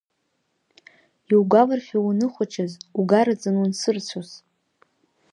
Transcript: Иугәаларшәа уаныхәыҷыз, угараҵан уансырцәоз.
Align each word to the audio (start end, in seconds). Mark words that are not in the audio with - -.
Иугәаларшәа 1.31 1.99
уаныхәыҷыз, 2.05 2.71
угараҵан 2.99 3.55
уансырцәоз. 3.57 4.29